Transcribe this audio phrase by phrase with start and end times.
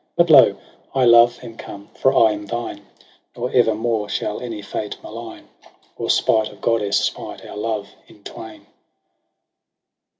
[0.15, 0.57] But lo!
[0.95, 2.87] I, love, am come, for I am thine:
[3.37, 5.47] Nor ever more shall any fate malign.
[5.95, 8.65] Or spite of goddess smite our love in twain.